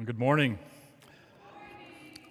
[0.00, 0.58] Good morning.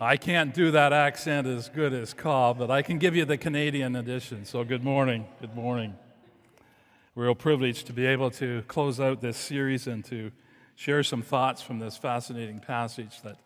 [0.01, 3.37] I can't do that accent as good as Cobb, but I can give you the
[3.37, 4.45] Canadian edition.
[4.45, 5.27] So, good morning.
[5.39, 5.93] Good morning.
[7.13, 10.31] Real privilege to be able to close out this series and to
[10.75, 13.37] share some thoughts from this fascinating passage that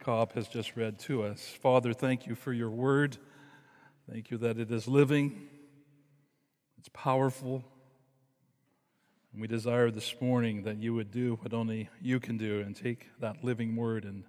[0.00, 1.46] Cobb has just read to us.
[1.60, 3.18] Father, thank you for your word.
[4.10, 5.48] Thank you that it is living,
[6.78, 7.62] it's powerful,
[9.34, 12.76] and we desire this morning that you would do what only you can do and
[12.76, 14.22] take that living word and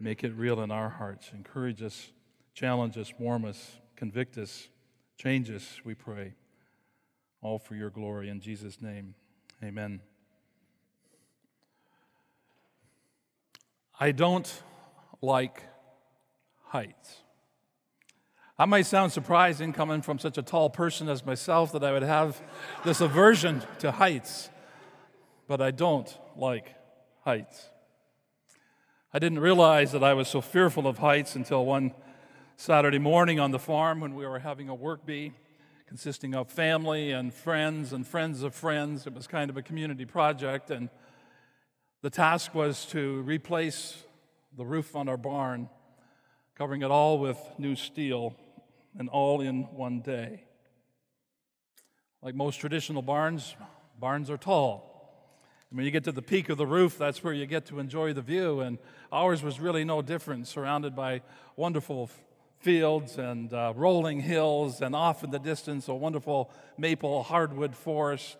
[0.00, 1.30] make it real in our hearts.
[1.34, 2.12] Encourage us,
[2.54, 4.68] challenge us, warm us, convict us,
[5.18, 6.32] change us, we pray.
[7.42, 8.30] All for your glory.
[8.30, 9.14] In Jesus' name,
[9.62, 10.00] amen.
[14.00, 14.50] I don't
[15.20, 15.62] like
[16.68, 17.16] heights.
[18.62, 22.04] That might sound surprising coming from such a tall person as myself that I would
[22.04, 22.40] have
[22.84, 24.50] this aversion to heights,
[25.48, 26.72] but I don't like
[27.24, 27.70] heights.
[29.12, 31.92] I didn't realize that I was so fearful of heights until one
[32.56, 35.32] Saturday morning on the farm when we were having a work bee
[35.88, 39.08] consisting of family and friends and friends of friends.
[39.08, 40.88] It was kind of a community project, and
[42.00, 44.04] the task was to replace
[44.56, 45.68] the roof on our barn,
[46.54, 48.36] covering it all with new steel
[48.98, 50.44] and all in one day.
[52.22, 53.56] Like most traditional barns,
[53.98, 54.88] barns are tall.
[55.70, 58.12] When you get to the peak of the roof, that's where you get to enjoy
[58.12, 58.60] the view.
[58.60, 58.78] And
[59.10, 61.22] ours was really no different, surrounded by
[61.56, 62.10] wonderful
[62.60, 68.36] fields and uh, rolling hills, and off in the distance, a wonderful maple hardwood forest.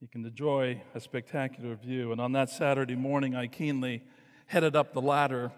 [0.00, 2.12] You can enjoy a spectacular view.
[2.12, 4.02] And on that Saturday morning, I keenly
[4.46, 5.52] headed up the ladder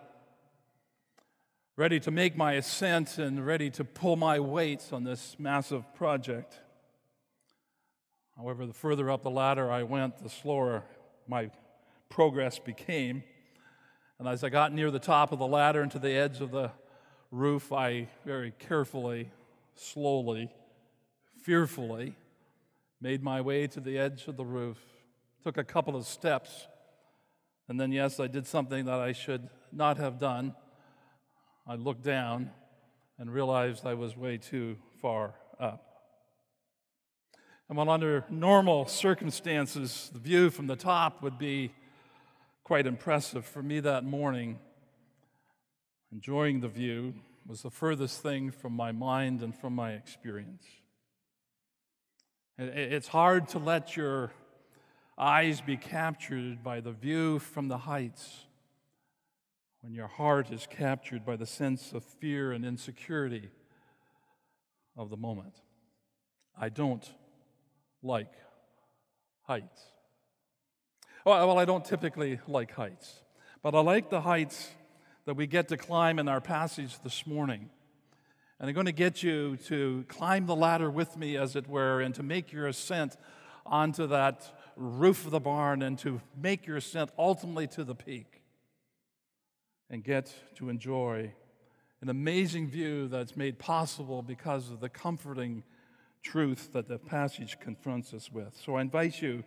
[1.75, 6.59] ready to make my ascent and ready to pull my weights on this massive project.
[8.37, 10.85] However, the further up the ladder I went, the slower
[11.27, 11.51] my
[12.11, 13.23] progress became.
[14.19, 16.51] And as I got near the top of the ladder and to the edge of
[16.51, 16.73] the
[17.31, 19.31] roof, I very carefully,
[19.75, 20.51] slowly,
[21.43, 22.15] fearfully
[23.01, 24.79] made my way to the edge of the roof.
[25.43, 26.67] Took a couple of steps,
[27.67, 30.55] and then, yes, I did something that I should not have done.
[31.67, 32.51] I looked down
[33.19, 35.85] and realized I was way too far up.
[37.69, 41.73] And while under normal circumstances, the view from the top would be
[42.65, 44.59] quite impressive, for me that morning,
[46.13, 47.15] enjoying the view
[47.47, 50.65] was the furthest thing from my mind and from my experience.
[52.59, 54.33] It's hard to let your
[55.17, 58.47] eyes be captured by the view from the heights
[59.83, 63.51] when your heart is captured by the sense of fear and insecurity
[64.97, 65.55] of the moment.
[66.57, 67.05] I don't
[68.01, 68.33] like
[69.43, 69.83] heights.
[71.25, 73.23] Well, I don't typically like heights,
[73.61, 74.71] but I like the heights
[75.25, 77.69] that we get to climb in our passage this morning.
[78.61, 82.01] And I'm going to get you to climb the ladder with me, as it were,
[82.01, 83.17] and to make your ascent
[83.67, 84.45] onto that
[84.77, 88.42] roof of the barn and to make your ascent ultimately to the peak
[89.93, 91.31] and get to enjoy
[92.01, 95.63] an amazing view that's made possible because of the comforting
[96.23, 98.59] truth that the passage confronts us with.
[98.65, 99.45] So I invite you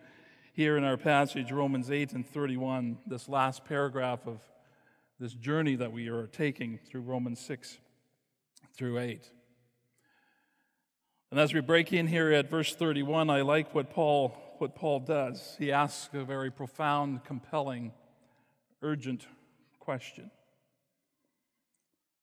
[0.54, 4.40] here in our passage, Romans 8 and 31, this last paragraph of
[5.18, 7.78] this journey that we are taking through Romans 6
[8.74, 9.30] through 8.
[11.30, 15.00] And as we break in here at verse 31, I like what Paul, what Paul
[15.00, 15.56] does.
[15.58, 17.92] He asks a very profound, compelling,
[18.80, 19.26] urgent
[19.80, 20.30] question.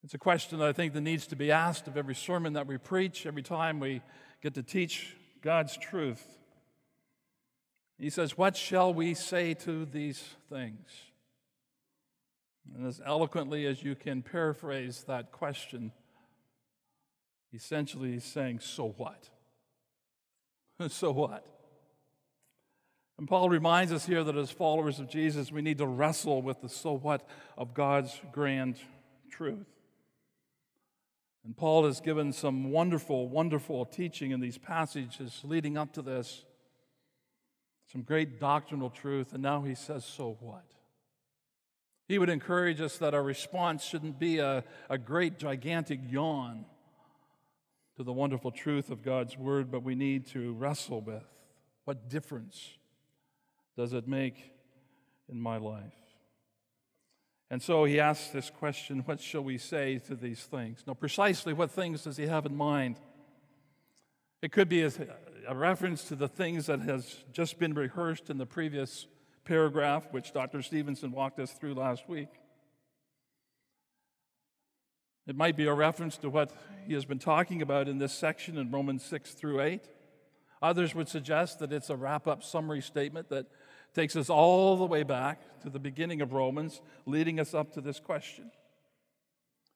[0.04, 2.68] It's a question that I think that needs to be asked of every sermon that
[2.68, 4.02] we preach, every time we
[4.42, 6.40] get to teach God's truth.
[7.98, 10.90] He says, What shall we say to these things?
[12.76, 15.94] And as eloquently as you can paraphrase that question,
[17.54, 19.30] essentially he's saying, So what?
[20.90, 21.46] so what?
[23.18, 26.62] And Paul reminds us here that as followers of Jesus, we need to wrestle with
[26.62, 27.26] the so what
[27.58, 28.76] of God's grand
[29.30, 29.68] truth.
[31.46, 36.46] And Paul has given some wonderful, wonderful teaching in these passages leading up to this.
[37.92, 39.34] Some great doctrinal truth.
[39.34, 40.64] And now he says, So what?
[42.08, 46.66] He would encourage us that our response shouldn't be a, a great, gigantic yawn
[47.98, 51.24] to the wonderful truth of God's word, but we need to wrestle with
[51.86, 52.78] what difference
[53.78, 54.52] does it make
[55.30, 55.94] in my life?
[57.54, 60.84] And so he asks this question what shall we say to these things?
[60.88, 62.96] Now, precisely what things does he have in mind?
[64.42, 68.48] It could be a reference to the things that has just been rehearsed in the
[68.48, 69.06] previous
[69.46, 70.64] paragraph, which Dr.
[70.64, 72.30] Stevenson walked us through last week.
[75.28, 76.52] It might be a reference to what
[76.88, 79.88] he has been talking about in this section in Romans 6 through 8.
[80.64, 83.46] Others would suggest that it's a wrap up summary statement that
[83.94, 87.82] takes us all the way back to the beginning of Romans, leading us up to
[87.82, 88.52] this question.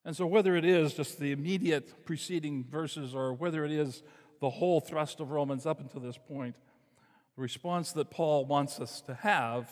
[0.04, 4.04] And so, whether it is just the immediate preceding verses or whether it is
[4.40, 6.56] the whole thrust of Romans up until this point,
[7.36, 9.70] the response that Paul wants us to have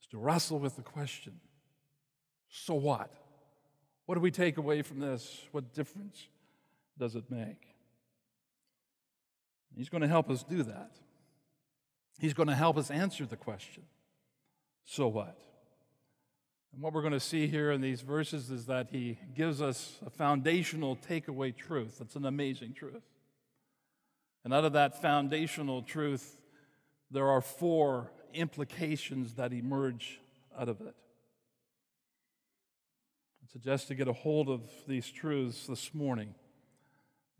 [0.00, 1.40] is to wrestle with the question
[2.50, 3.12] so what?
[4.06, 5.42] What do we take away from this?
[5.52, 6.28] What difference
[6.98, 7.74] does it make?
[9.76, 10.92] He's going to help us do that.
[12.18, 13.84] He's going to help us answer the question
[14.90, 15.36] so what?
[16.72, 19.98] And what we're going to see here in these verses is that he gives us
[20.04, 21.98] a foundational takeaway truth.
[21.98, 23.02] That's an amazing truth.
[24.44, 26.38] And out of that foundational truth,
[27.10, 30.20] there are four implications that emerge
[30.58, 30.94] out of it.
[33.42, 36.34] I suggest to get a hold of these truths this morning.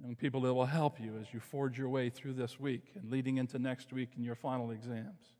[0.05, 3.11] And people that will help you as you forge your way through this week and
[3.11, 5.33] leading into next week and your final exams.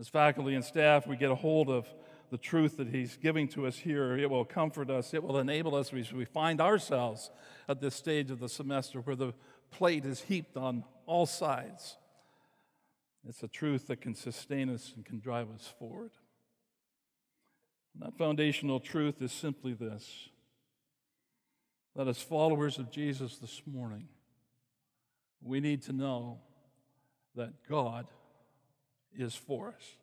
[0.00, 1.86] As faculty and staff, we get a hold of
[2.30, 4.16] the truth that He's giving to us here.
[4.16, 7.30] It will comfort us, it will enable us as we find ourselves
[7.68, 9.32] at this stage of the semester where the
[9.70, 11.96] plate is heaped on all sides.
[13.28, 16.12] It's a truth that can sustain us and can drive us forward.
[17.98, 20.28] That foundational truth is simply this
[21.96, 24.08] that as followers of Jesus this morning,
[25.42, 26.38] we need to know
[27.34, 28.06] that God
[29.16, 29.96] is for us.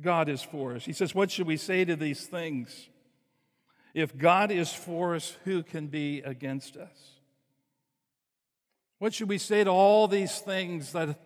[0.00, 0.84] God is for us.
[0.84, 2.88] He says, What should we say to these things?
[3.92, 7.20] If God is for us, who can be against us?
[8.98, 11.18] What should we say to all these things that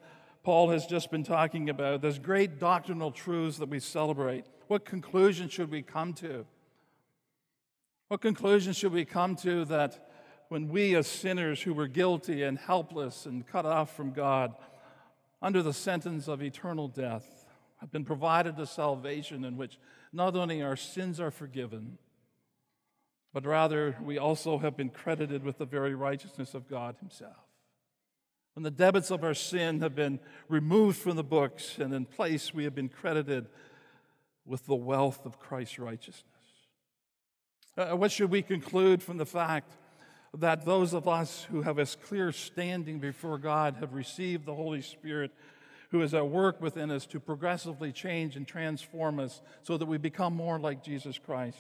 [0.43, 2.03] Paul has just been talking about?
[2.03, 4.45] Those great doctrinal truths that we celebrate.
[4.67, 6.45] What conclusion should we come to?
[8.09, 10.09] What conclusion should we come to that
[10.49, 14.55] when we, as sinners who were guilty and helpless and cut off from God,
[15.43, 17.45] under the sentence of eternal death,
[17.77, 19.79] have been provided a salvation in which
[20.11, 21.99] not only our sins are forgiven,
[23.35, 27.37] but rather we also have been credited with the very righteousness of God Himself.
[28.55, 30.19] When the debits of our sin have been
[30.49, 33.49] removed from the books, and in place we have been credited
[34.47, 36.25] with the wealth of Christ's righteousness.
[37.79, 39.73] Uh, what should we conclude from the fact
[40.35, 44.83] that those of us who have as clear standing before God have received the Holy
[44.83, 45.31] Spirit
[45.91, 49.97] who is at work within us to progressively change and transform us so that we
[49.97, 51.57] become more like Jesus Christ?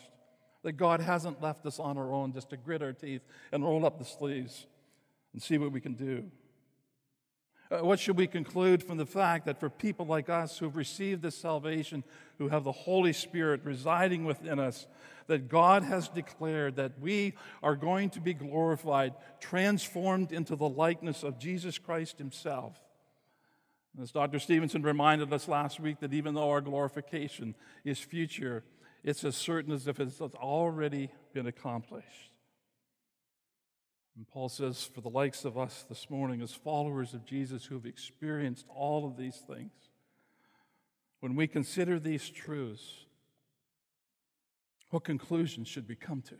[0.64, 3.22] That God hasn't left us on our own just to grit our teeth
[3.52, 4.66] and roll up the sleeves
[5.32, 6.24] and see what we can do.
[7.70, 11.22] Uh, what should we conclude from the fact that for people like us who've received
[11.22, 12.02] this salvation,
[12.38, 14.86] who have the Holy Spirit residing within us,
[15.26, 21.22] that God has declared that we are going to be glorified, transformed into the likeness
[21.22, 22.80] of Jesus Christ Himself?
[24.00, 24.38] As Dr.
[24.38, 27.54] Stevenson reminded us last week, that even though our glorification
[27.84, 28.64] is future,
[29.04, 32.32] it's as certain as if it's already been accomplished.
[34.18, 37.76] And Paul says, for the likes of us this morning, as followers of Jesus who
[37.76, 39.70] have experienced all of these things,
[41.20, 43.04] when we consider these truths,
[44.90, 46.34] what conclusion should we come to?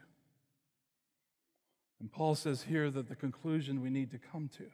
[2.01, 4.65] And Paul says here that the conclusion we need to come to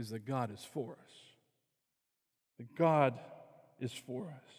[0.00, 1.12] is that God is for us.
[2.58, 3.18] That God
[3.80, 4.52] is for us.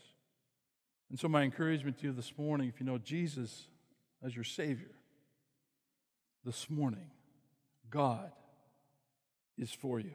[1.09, 3.67] And so, my encouragement to you this morning if you know Jesus
[4.21, 4.96] as your Savior,
[6.47, 7.11] this morning,
[7.89, 8.31] God
[9.57, 10.13] is for you.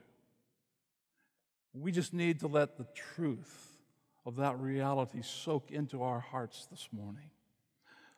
[1.74, 3.76] We just need to let the truth
[4.24, 7.28] of that reality soak into our hearts this morning.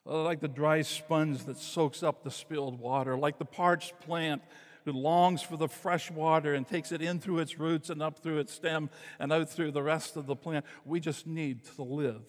[0.05, 4.43] Like the dry sponge that soaks up the spilled water, like the parched plant
[4.85, 8.21] who longs for the fresh water and takes it in through its roots and up
[8.21, 10.65] through its stem and out through the rest of the plant.
[10.85, 12.23] We just need to live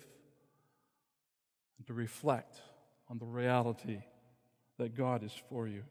[1.78, 2.60] and to reflect
[3.08, 4.02] on the reality
[4.78, 5.84] that God is for you.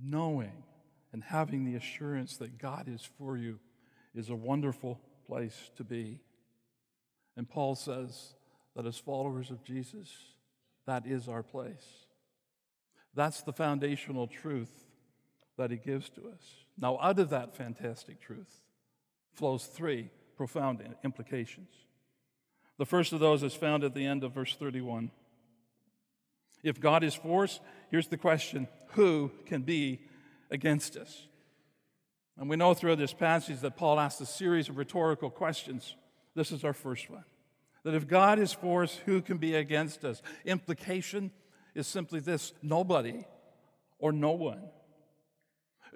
[0.00, 0.64] Knowing
[1.12, 3.58] and having the assurance that God is for you
[4.14, 6.20] is a wonderful place to be.
[7.36, 8.34] And Paul says
[8.74, 10.08] that as followers of Jesus,
[10.86, 12.06] that is our place.
[13.14, 14.86] That's the foundational truth
[15.58, 16.42] that he gives to us.
[16.78, 18.62] Now, out of that fantastic truth
[19.34, 21.68] flows three profound implications.
[22.78, 25.10] The first of those is found at the end of verse 31.
[26.62, 30.00] If God is for us, here's the question who can be
[30.50, 31.26] against us?
[32.38, 35.96] And we know throughout this passage that Paul asks a series of rhetorical questions.
[36.34, 37.24] This is our first one
[37.84, 40.22] that if God is for us, who can be against us?
[40.44, 41.30] Implication
[41.74, 43.24] is simply this nobody
[43.98, 44.62] or no one.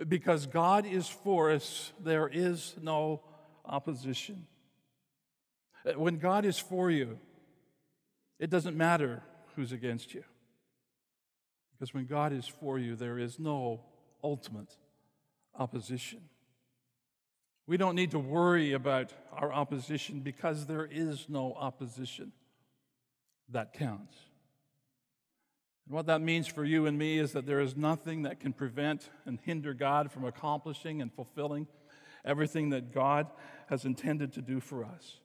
[0.09, 3.23] Because God is for us, there is no
[3.65, 4.47] opposition.
[5.95, 7.19] When God is for you,
[8.39, 9.23] it doesn't matter
[9.55, 10.25] who's against you.
[11.77, 13.83] Because when God is for you, there is no
[14.25, 14.77] ultimate
[15.55, 16.21] opposition.
[17.67, 22.33] We don't need to worry about our opposition because there is no opposition
[23.51, 24.17] that counts.
[25.87, 28.53] And what that means for you and me is that there is nothing that can
[28.53, 31.67] prevent and hinder God from accomplishing and fulfilling
[32.25, 33.29] everything that God
[33.69, 35.21] has intended to do for us.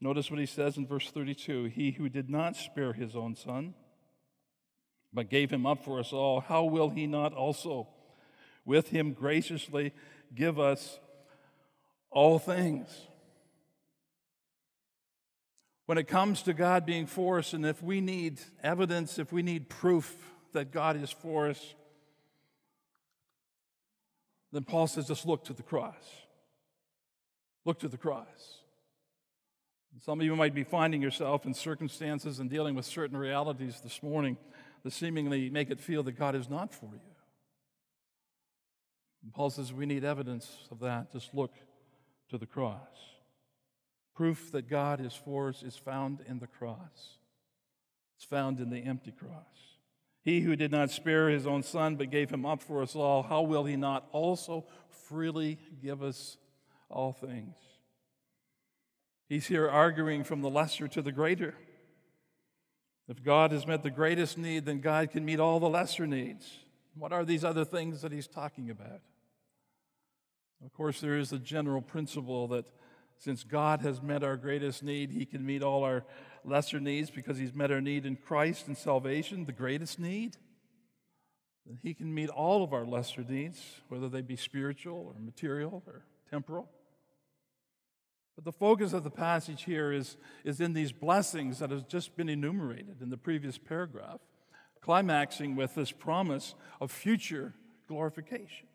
[0.00, 3.74] Notice what he says in verse 32 He who did not spare his own son,
[5.12, 7.88] but gave him up for us all, how will he not also
[8.64, 9.92] with him graciously
[10.34, 10.98] give us
[12.10, 12.88] all things?
[15.86, 19.42] When it comes to God being for us, and if we need evidence, if we
[19.42, 20.16] need proof
[20.52, 21.74] that God is for us,
[24.52, 25.94] then Paul says, just look to the cross.
[27.64, 28.26] Look to the cross.
[30.02, 34.02] Some of you might be finding yourself in circumstances and dealing with certain realities this
[34.02, 34.38] morning
[34.82, 37.00] that seemingly make it feel that God is not for you.
[39.22, 41.12] And Paul says we need evidence of that.
[41.12, 41.52] Just look
[42.30, 42.78] to the cross.
[44.14, 47.18] Proof that God is for us is found in the cross,
[48.16, 49.46] it's found in the empty cross.
[50.22, 53.22] He who did not spare his own son but gave him up for us all,
[53.22, 54.66] how will he not also
[55.08, 56.36] freely give us
[56.90, 57.56] all things?
[59.30, 61.54] He's here arguing from the lesser to the greater.
[63.10, 66.48] If God has met the greatest need, then God can meet all the lesser needs.
[66.94, 69.00] What are these other things that he's talking about?
[70.64, 72.66] Of course, there is a general principle that
[73.18, 76.04] since God has met our greatest need, he can meet all our
[76.44, 80.36] lesser needs because he's met our need in Christ and salvation, the greatest need.
[81.82, 86.04] He can meet all of our lesser needs, whether they be spiritual or material or
[86.30, 86.68] temporal.
[88.42, 92.16] But the focus of the passage here is, is in these blessings that have just
[92.16, 94.20] been enumerated in the previous paragraph,
[94.80, 97.52] climaxing with this promise of future
[97.86, 98.66] glorification.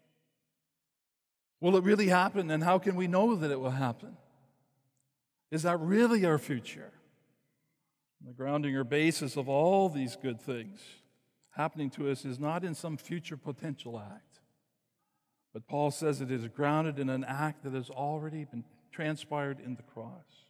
[1.62, 4.18] Will it really happen, and how can we know that it will happen?
[5.50, 6.92] Is that really our future?
[8.24, 10.80] The grounding or basis of all these good things
[11.56, 14.42] happening to us is not in some future potential act,
[15.56, 18.64] but Paul says it is grounded in an act that has already been
[18.96, 20.46] transpired in the cross.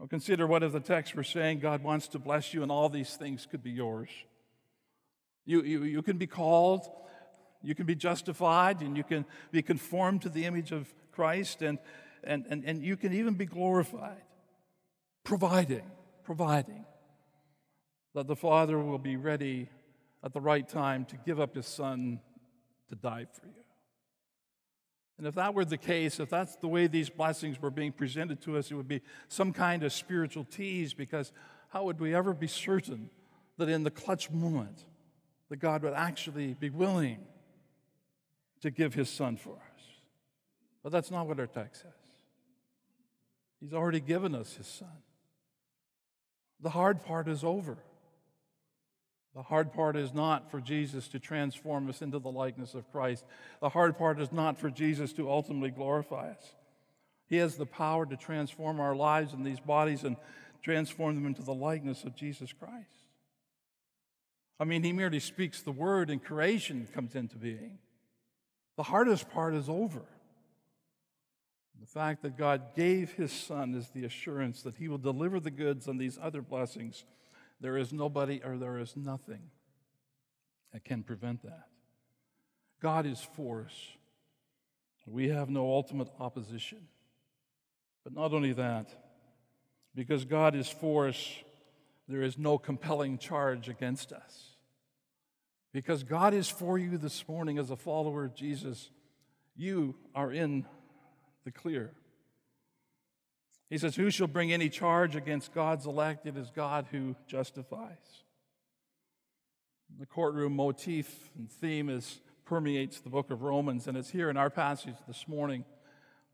[0.00, 2.88] Now consider what if the text were saying God wants to bless you and all
[2.88, 4.08] these things could be yours.
[5.44, 6.82] You, you, you can be called,
[7.62, 11.78] you can be justified, and you can be conformed to the image of Christ, and,
[12.24, 14.24] and, and, and you can even be glorified,
[15.22, 15.88] providing,
[16.24, 16.84] providing
[18.14, 19.68] that the Father will be ready
[20.24, 22.18] at the right time to give up his Son
[22.88, 23.65] to die for you.
[25.18, 28.42] And if that were the case, if that's the way these blessings were being presented
[28.42, 31.32] to us, it would be some kind of spiritual tease because
[31.68, 33.08] how would we ever be certain
[33.56, 34.84] that in the clutch moment
[35.48, 37.18] that God would actually be willing
[38.60, 39.84] to give his son for us?
[40.82, 41.92] But that's not what our text says.
[43.60, 45.02] He's already given us his son.
[46.60, 47.78] The hard part is over.
[49.36, 53.22] The hard part is not for Jesus to transform us into the likeness of Christ.
[53.60, 56.54] The hard part is not for Jesus to ultimately glorify us.
[57.28, 60.16] He has the power to transform our lives and these bodies and
[60.62, 62.88] transform them into the likeness of Jesus Christ.
[64.58, 67.76] I mean, he merely speaks the word and creation comes into being.
[68.78, 70.06] The hardest part is over.
[71.78, 75.50] The fact that God gave his son is the assurance that he will deliver the
[75.50, 77.04] goods and these other blessings
[77.60, 79.50] there is nobody or there is nothing
[80.72, 81.68] that can prevent that.
[82.80, 83.74] God is for us.
[85.06, 86.88] We have no ultimate opposition.
[88.04, 88.88] But not only that,
[89.94, 91.30] because God is for us,
[92.08, 94.56] there is no compelling charge against us.
[95.72, 98.90] Because God is for you this morning as a follower of Jesus,
[99.56, 100.64] you are in
[101.44, 101.92] the clear.
[103.68, 106.26] He says, Who shall bring any charge against God's elect?
[106.26, 108.24] It is God who justifies.
[109.98, 114.36] The courtroom motif and theme is, permeates the book of Romans, and it's here in
[114.36, 115.64] our passage this morning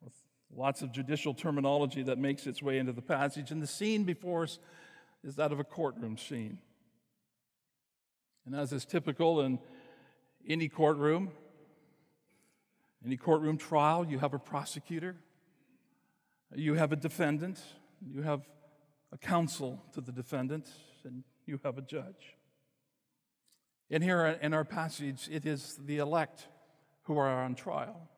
[0.03, 0.13] with
[0.55, 3.51] lots of judicial terminology that makes its way into the passage.
[3.51, 4.59] And the scene before us
[5.25, 6.59] is that of a courtroom scene.
[8.45, 9.59] And as is typical in
[10.47, 11.31] any courtroom,
[13.05, 15.17] Any courtroom trial, you have a prosecutor,
[16.55, 17.61] you have a defendant,
[18.07, 18.43] you have
[19.13, 20.69] a counsel to the defendant,
[21.05, 22.37] and you have a judge.
[23.91, 26.49] And here in our passage, it is the elect
[27.03, 28.09] who are on trial,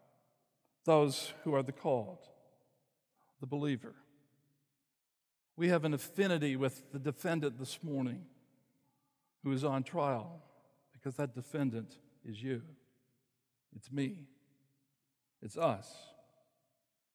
[0.85, 2.29] those who are the called,
[3.41, 3.95] the believer.
[5.57, 8.23] We have an affinity with the defendant this morning
[9.43, 10.43] who is on trial
[10.93, 12.63] because that defendant is you.
[13.77, 14.27] It's me.
[15.43, 15.93] It's us.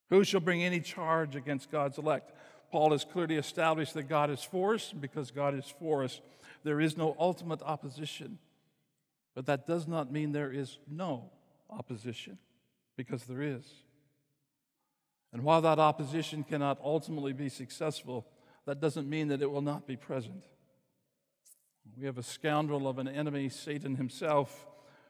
[0.10, 2.32] Who shall bring any charge against God's elect?
[2.72, 6.22] Paul has clearly established that God is for us, because God is for us,
[6.64, 8.38] there is no ultimate opposition.
[9.36, 11.32] But that does not mean there is no
[11.70, 12.38] opposition,
[12.98, 13.66] because there is.
[15.32, 18.28] And while that opposition cannot ultimately be successful,
[18.66, 20.44] that doesn't mean that it will not be present.
[21.98, 24.68] We have a scoundrel of an enemy, Satan himself,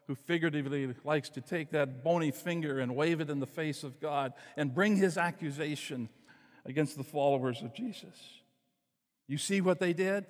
[0.10, 4.00] who figuratively likes to take that bony finger and wave it in the face of
[4.00, 6.10] God and bring his accusation
[6.66, 8.16] against the followers of Jesus.
[9.28, 10.25] You see what they did?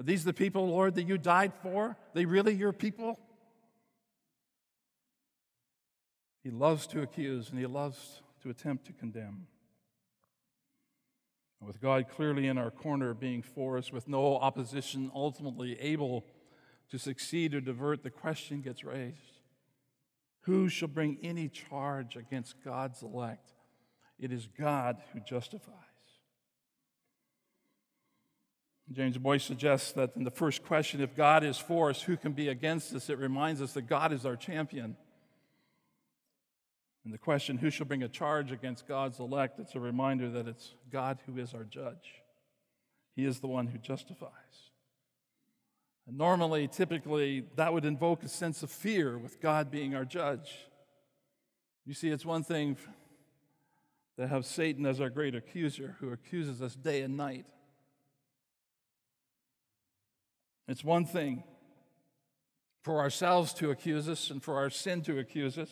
[0.00, 1.88] Are these the people, Lord, that you died for?
[1.88, 3.20] Are they really your people?
[6.42, 9.46] He loves to accuse and he loves to attempt to condemn.
[11.60, 16.24] With God clearly in our corner, being for us, with no opposition ultimately able
[16.90, 19.40] to succeed or divert, the question gets raised
[20.42, 23.52] Who shall bring any charge against God's elect?
[24.18, 25.74] It is God who justifies.
[28.90, 32.32] James Boice suggests that in the first question, if God is for us, who can
[32.32, 33.10] be against us?
[33.10, 34.96] It reminds us that God is our champion.
[37.04, 39.58] And the question, who shall bring a charge against God's elect?
[39.58, 42.22] It's a reminder that it's God who is our judge.
[43.14, 44.67] He is the one who justifies.
[46.08, 50.56] And normally, typically, that would invoke a sense of fear with God being our judge.
[51.84, 52.78] You see, it's one thing
[54.16, 57.44] to have Satan as our great accuser who accuses us day and night.
[60.66, 61.44] It's one thing
[62.82, 65.70] for ourselves to accuse us and for our sin to accuse us.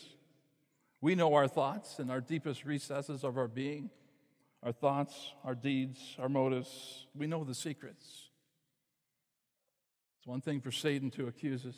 [1.00, 3.88] We know our thoughts and our deepest recesses of our being,
[4.62, 7.06] our thoughts, our deeds, our motives.
[7.14, 8.25] We know the secrets.
[10.26, 11.76] It's one thing for Satan to accuse us,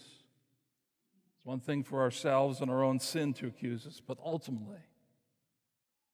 [1.36, 4.78] it's one thing for ourselves and our own sin to accuse us, but ultimately,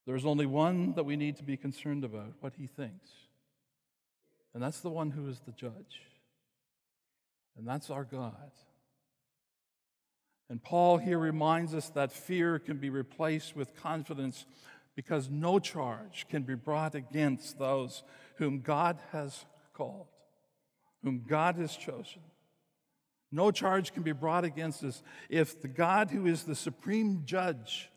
[0.05, 3.09] there's only one that we need to be concerned about what he thinks.
[4.53, 6.03] And that's the one who is the judge.
[7.57, 8.51] And that's our God.
[10.51, 14.45] And Paul here reminds us that fear can be replaced with confidence
[14.97, 18.03] because no charge can be brought against those
[18.39, 20.09] whom God has called,
[21.05, 22.23] whom God has chosen.
[23.31, 27.91] No charge can be brought against us if the God who is the supreme judge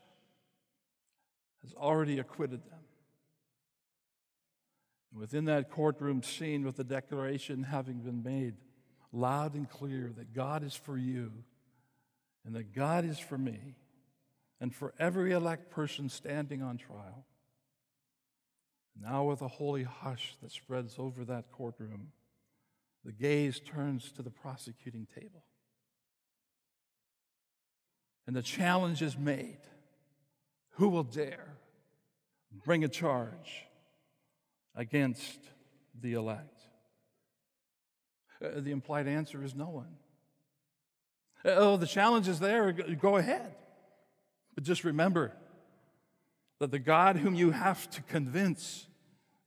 [1.63, 2.79] has already acquitted them.
[5.13, 8.55] Within that courtroom scene, with the declaration having been made
[9.11, 11.31] loud and clear that God is for you
[12.45, 13.75] and that God is for me
[14.59, 17.25] and for every elect person standing on trial.
[18.99, 22.11] Now, with a holy hush that spreads over that courtroom,
[23.07, 25.41] the gaze turns to the prosecuting table.
[28.27, 29.61] And the challenge is made
[30.71, 31.55] who will dare
[32.65, 33.65] bring a charge
[34.75, 35.39] against
[36.01, 36.59] the elect?
[38.43, 39.95] Uh, the implied answer is no one.
[41.45, 42.73] Uh, oh, the challenge is there.
[42.73, 43.55] Go ahead.
[44.53, 45.31] But just remember
[46.59, 48.85] that the God whom you have to convince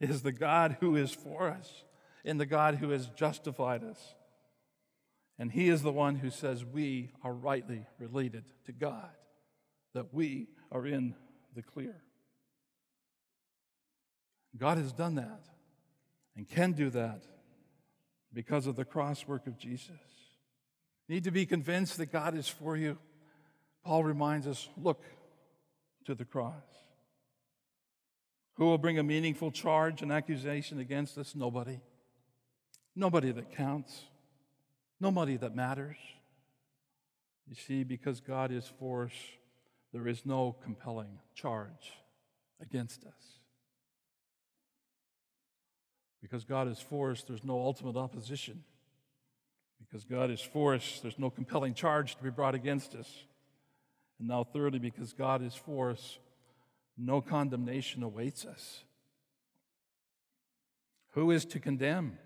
[0.01, 1.85] is the God who is for us
[2.25, 4.15] and the God who has justified us.
[5.39, 9.11] And He is the one who says we are rightly related to God,
[9.95, 11.15] that we are in
[11.55, 12.03] the clear.
[14.57, 15.45] God has done that
[16.37, 17.23] and can do that
[18.33, 19.91] because of the cross work of Jesus.
[21.09, 22.99] You need to be convinced that God is for you.
[23.85, 25.03] Paul reminds us look
[26.05, 26.55] to the cross.
[28.55, 31.35] Who will bring a meaningful charge and accusation against us?
[31.35, 31.81] Nobody.
[32.95, 34.03] Nobody that counts.
[35.01, 35.97] Nobody that matters.
[37.49, 39.13] You see, because God is for us,
[39.93, 41.93] there is no compelling charge
[42.61, 43.41] against us.
[46.23, 48.63] Because God is for us, there's no ultimate opposition.
[49.81, 53.25] Because God is for us, there's no compelling charge to be brought against us.
[54.19, 56.19] And now, thirdly, because God is for us,
[56.97, 58.85] no condemnation awaits us.
[61.13, 62.19] Who is to condemn?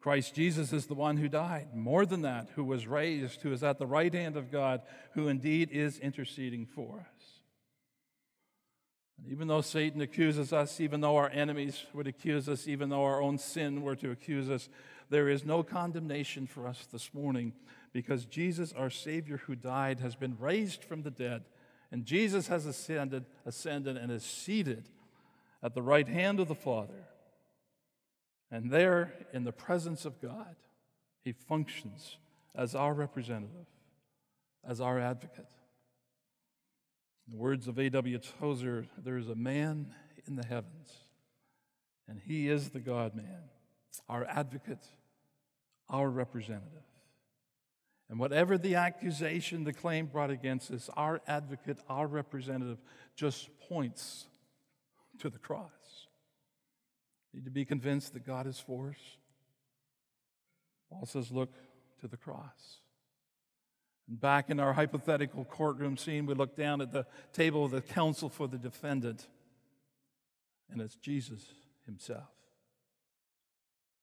[0.00, 1.74] Christ Jesus is the one who died.
[1.74, 4.82] More than that, who was raised, who is at the right hand of God,
[5.12, 7.28] who indeed is interceding for us.
[9.18, 13.04] And even though Satan accuses us, even though our enemies would accuse us, even though
[13.04, 14.68] our own sin were to accuse us,
[15.10, 17.52] there is no condemnation for us this morning
[17.92, 21.42] because Jesus, our Savior who died, has been raised from the dead,
[21.90, 24.88] and Jesus has ascended, ascended and is seated
[25.62, 27.08] at the right hand of the Father.
[28.50, 30.56] And there, in the presence of God,
[31.22, 32.16] he functions
[32.54, 33.66] as our representative,
[34.66, 35.50] as our advocate.
[37.26, 38.18] In the words of A.W.
[38.18, 39.94] Tozer, there is a man
[40.26, 40.92] in the heavens,
[42.08, 43.50] and he is the God man,
[44.08, 44.86] our advocate,
[45.90, 46.84] our representative.
[48.08, 52.78] And whatever the accusation, the claim brought against us, our advocate, our representative
[53.14, 54.26] just points
[55.18, 56.07] to the cross.
[57.38, 58.96] Need to be convinced that God is for us.
[60.90, 61.54] Paul says, look
[62.00, 62.80] to the cross.
[64.08, 67.80] And back in our hypothetical courtroom scene, we look down at the table of the
[67.80, 69.28] counsel for the defendant,
[70.68, 71.44] and it's Jesus
[71.86, 72.26] himself.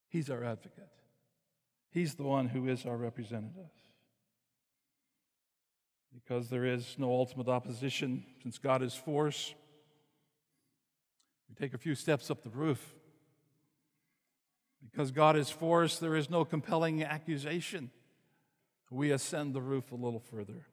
[0.07, 0.87] He's our advocate,
[1.89, 3.69] He's the one who is our representative.
[6.13, 9.53] Because there is no ultimate opposition, since God is for us,
[11.49, 12.95] we take a few steps up the roof
[14.91, 17.91] because God is for us, there is no compelling accusation.
[18.91, 20.67] We ascend the roof a little further.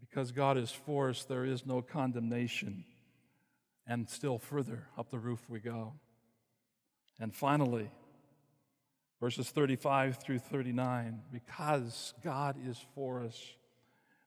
[0.00, 2.84] Because God is for us, there is no condemnation.
[3.86, 5.94] And still further up the roof we go.
[7.20, 7.90] And finally,
[9.20, 13.40] verses 35 through 39 because God is for us,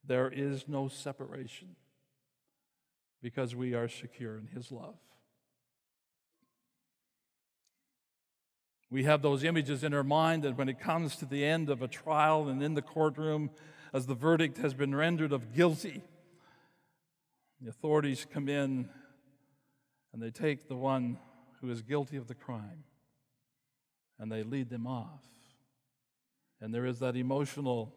[0.06, 1.76] there is no separation
[3.22, 4.96] because we are secure in His love.
[8.90, 11.82] We have those images in our mind that when it comes to the end of
[11.82, 13.50] a trial and in the courtroom,
[13.94, 16.02] as the verdict has been rendered of guilty,
[17.62, 18.90] the authorities come in
[20.14, 21.18] and they take the one
[21.62, 22.84] who is guilty of the crime
[24.20, 25.24] and they lead them off.
[26.62, 27.94] And there is that emotional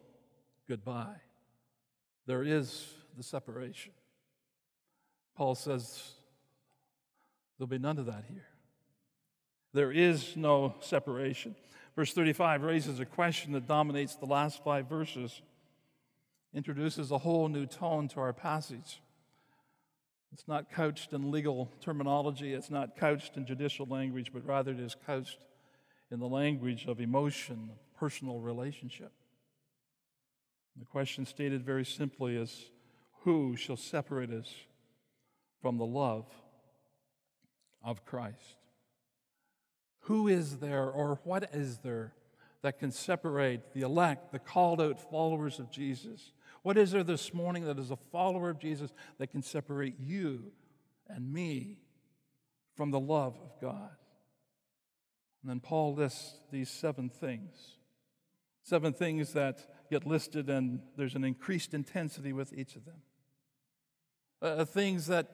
[0.67, 1.21] goodbye.
[2.25, 3.93] There is the separation.
[5.35, 6.11] Paul says
[7.57, 8.47] there'll be none of that here.
[9.73, 11.55] There is no separation.
[11.95, 15.41] Verse 35 raises a question that dominates the last five verses,
[16.53, 19.01] introduces a whole new tone to our passage.
[20.31, 24.79] It's not couched in legal terminology, it's not couched in judicial language, but rather it
[24.79, 25.39] is couched
[26.11, 29.11] in the language of emotion, personal relationship.
[30.77, 32.71] The question stated very simply is
[33.23, 34.53] Who shall separate us
[35.61, 36.25] from the love
[37.83, 38.58] of Christ?
[40.01, 42.13] Who is there or what is there
[42.61, 46.31] that can separate the elect, the called out followers of Jesus?
[46.61, 50.51] What is there this morning that is a follower of Jesus that can separate you
[51.07, 51.77] and me
[52.75, 53.91] from the love of God?
[55.41, 57.77] And then Paul lists these seven things.
[58.63, 63.01] Seven things that get listed, and there's an increased intensity with each of them.
[64.41, 65.27] Uh, things that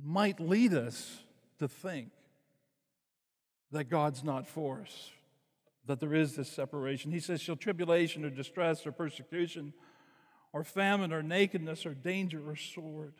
[0.00, 1.24] might lead us
[1.58, 2.10] to think
[3.72, 5.10] that God's not for us,
[5.86, 7.10] that there is this separation.
[7.10, 9.72] He says, Shall tribulation or distress or persecution
[10.52, 13.14] or famine or nakedness or danger or sword?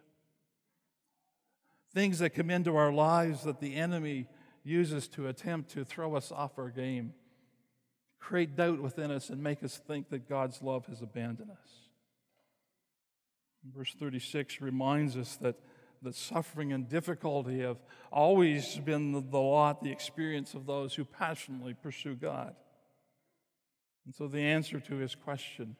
[1.92, 4.26] Things that come into our lives that the enemy
[4.64, 7.14] uses to attempt to throw us off our game,
[8.18, 11.88] create doubt within us, and make us think that God's love has abandoned us.
[13.74, 15.56] Verse 36 reminds us that
[16.02, 17.78] the suffering and difficulty have
[18.12, 22.54] always been the, the lot, the experience of those who passionately pursue God.
[24.06, 25.76] And so the answer to his question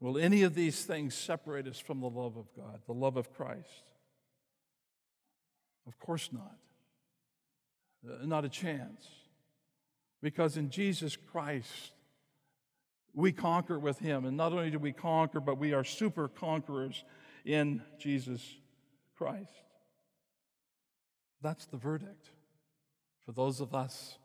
[0.00, 3.32] will any of these things separate us from the love of God, the love of
[3.32, 3.84] Christ?
[5.86, 6.56] Of course not.
[8.06, 9.06] Uh, not a chance.
[10.22, 11.92] Because in Jesus Christ,
[13.14, 14.24] we conquer with him.
[14.26, 17.04] And not only do we conquer, but we are super conquerors
[17.44, 18.42] in Jesus
[19.16, 19.50] Christ.
[21.42, 22.30] That's the verdict
[23.24, 24.18] for those of us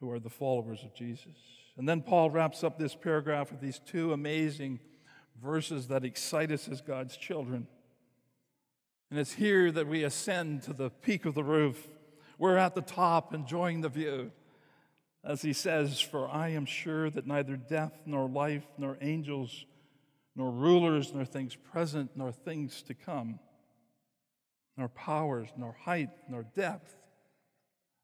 [0.00, 1.36] who are the followers of Jesus.
[1.76, 4.80] And then Paul wraps up this paragraph with these two amazing
[5.42, 7.66] verses that excite us as God's children.
[9.10, 11.88] And it's here that we ascend to the peak of the roof.
[12.38, 14.32] We're at the top enjoying the view.
[15.24, 19.64] As he says, For I am sure that neither death, nor life, nor angels,
[20.36, 23.40] nor rulers, nor things present, nor things to come
[24.78, 26.96] nor powers, nor height, nor depth,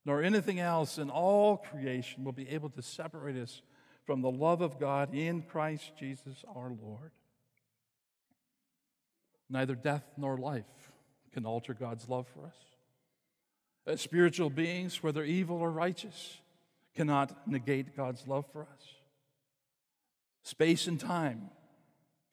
[0.04, 3.62] nor anything else in all creation will be able to separate us
[4.04, 7.12] from the love of God in Christ Jesus our Lord.
[9.48, 10.90] Neither death nor life
[11.32, 12.56] can alter God's love for us.
[13.86, 16.38] As spiritual beings, whether evil or righteous,
[16.94, 18.94] cannot negate God's love for us.
[20.42, 21.50] Space and time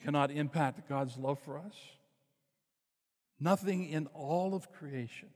[0.03, 1.75] cannot impact God's love for us.
[3.43, 5.29] Nothing in all of creation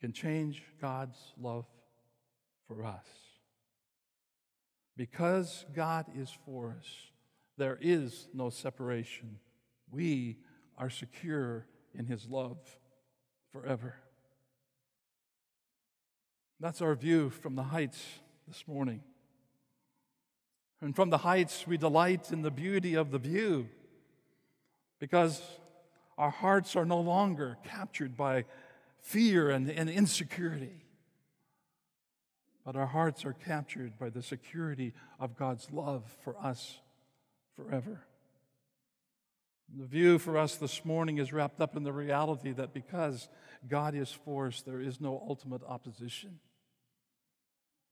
[0.00, 1.66] can change God's love
[2.66, 3.04] for us.
[4.96, 6.86] Because God is for us,
[7.58, 9.38] there is no separation.
[9.90, 10.38] We
[10.78, 12.56] are secure in His love
[13.52, 13.96] forever.
[16.60, 18.02] That's our view from the heights
[18.48, 19.02] this morning.
[20.80, 23.68] And from the heights, we delight in the beauty of the view
[24.98, 25.42] because
[26.16, 28.44] our hearts are no longer captured by
[29.00, 30.84] fear and, and insecurity,
[32.64, 36.78] but our hearts are captured by the security of God's love for us
[37.56, 38.04] forever.
[39.76, 43.28] The view for us this morning is wrapped up in the reality that because
[43.68, 46.38] God is for us, there is no ultimate opposition.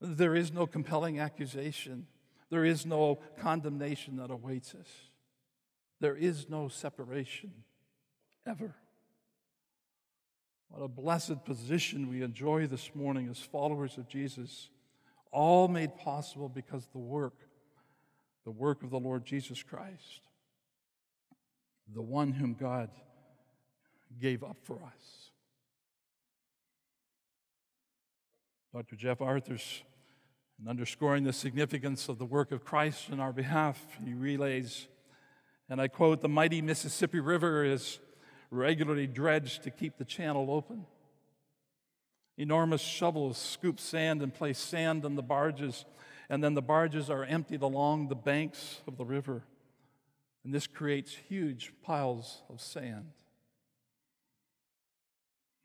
[0.00, 2.06] There is no compelling accusation.
[2.50, 4.88] There is no condemnation that awaits us.
[6.00, 7.52] There is no separation
[8.46, 8.74] ever.
[10.68, 14.70] What a blessed position we enjoy this morning as followers of Jesus,
[15.30, 17.34] all made possible because of the work,
[18.44, 20.22] the work of the Lord Jesus Christ,
[21.94, 22.90] the one whom God
[24.20, 25.30] gave up for us.
[28.74, 28.96] Dr.
[28.96, 29.82] Jeff Arthurs
[30.58, 34.86] and underscoring the significance of the work of Christ in our behalf, he relays,
[35.68, 37.98] and I quote, the mighty Mississippi River is
[38.52, 40.84] regularly dredged to keep the channel open.
[42.36, 45.86] Enormous shovels scoop sand and place sand on the barges,
[46.28, 49.42] and then the barges are emptied along the banks of the river.
[50.44, 53.12] And this creates huge piles of sand.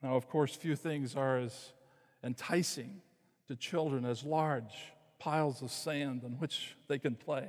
[0.02, 1.72] Now, of course, few things are as
[2.24, 3.02] enticing
[3.48, 7.48] to children as large piles of sand on which they can play.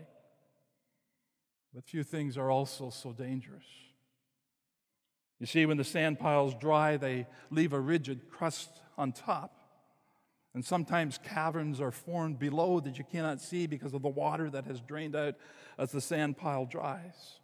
[1.74, 3.64] But few things are also so dangerous.
[5.40, 9.56] You see, when the sand piles dry, they leave a rigid crust on top.
[10.54, 14.66] And sometimes caverns are formed below that you cannot see because of the water that
[14.66, 15.36] has drained out
[15.78, 17.40] as the sand pile dries.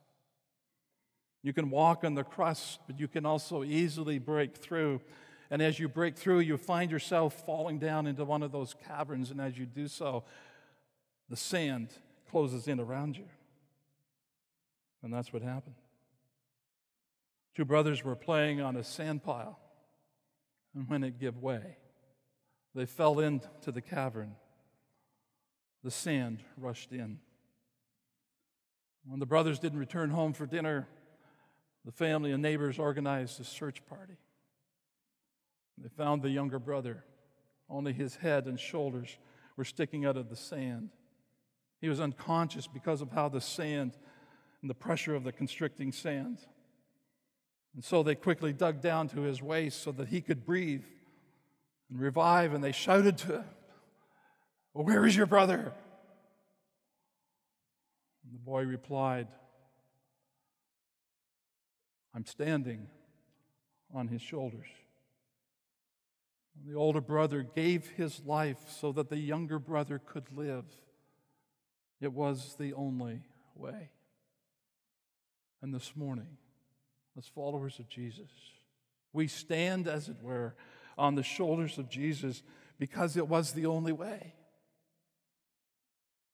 [1.44, 5.02] You can walk on the crust, but you can also easily break through
[5.50, 9.32] and as you break through, you find yourself falling down into one of those caverns.
[9.32, 10.24] And as you do so,
[11.30, 11.90] the sand
[12.30, 13.28] closes in around you.
[15.04, 15.76] And that's what happened.
[17.56, 19.58] Two brothers were playing on a sand pile.
[20.76, 21.78] And when it gave way,
[22.74, 24.36] they fell into the cavern.
[25.84, 27.20] The sand rushed in.
[29.08, 30.88] When the brothers didn't return home for dinner,
[31.86, 34.18] the family and neighbors organized a search party.
[35.78, 37.06] They found the younger brother.
[37.70, 39.18] Only his head and shoulders
[39.56, 40.90] were sticking out of the sand.
[41.80, 43.94] He was unconscious because of how the sand
[44.62, 46.40] and the pressure of the constricting sand.
[47.76, 50.86] And so they quickly dug down to his waist so that he could breathe
[51.90, 53.44] and revive, and they shouted to him,
[54.72, 55.74] Where is your brother?
[58.24, 59.28] And the boy replied,
[62.16, 62.88] I'm standing
[63.94, 64.68] on his shoulders.
[66.66, 70.64] The older brother gave his life so that the younger brother could live.
[72.00, 73.20] It was the only
[73.54, 73.90] way.
[75.62, 76.38] And this morning,
[77.18, 78.30] as followers of Jesus,
[79.14, 80.56] we stand, as it were,
[80.98, 82.44] on the shoulders of Jesus
[82.78, 84.34] because it was the only way.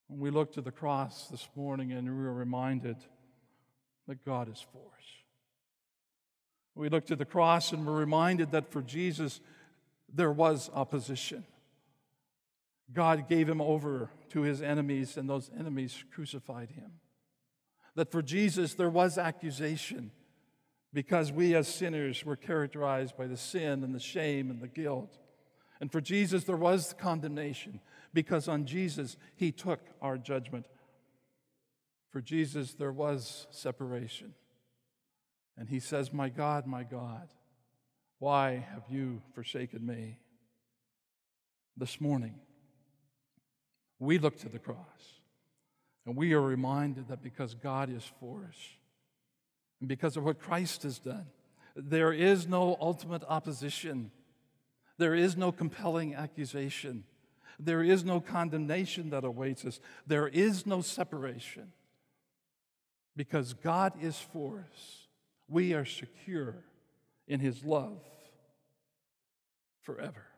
[0.07, 2.97] When we look to the cross this morning and we are reminded
[4.07, 5.05] that God is for us.
[6.75, 9.39] We look to the cross and we're reminded that for Jesus,
[10.13, 11.45] there was opposition.
[12.91, 16.91] God gave him over to his enemies, and those enemies crucified him.
[17.95, 20.11] That for Jesus, there was accusation
[20.93, 25.17] because we as sinners were characterized by the sin and the shame and the guilt.
[25.79, 27.79] And for Jesus, there was condemnation
[28.13, 30.67] because on Jesus, he took our judgment.
[32.11, 34.33] For Jesus, there was separation.
[35.57, 37.29] And he says, My God, my God,
[38.19, 40.19] why have you forsaken me?
[41.77, 42.35] This morning,
[43.97, 45.21] we look to the cross
[46.05, 48.57] and we are reminded that because God is for us
[49.85, 51.25] because of what Christ has done,
[51.75, 54.11] there is no ultimate opposition.
[54.97, 57.05] There is no compelling accusation.
[57.59, 59.79] There is no condemnation that awaits us.
[60.05, 61.71] There is no separation.
[63.15, 65.07] Because God is for us,
[65.47, 66.55] we are secure
[67.27, 67.99] in His love
[69.81, 70.30] forever.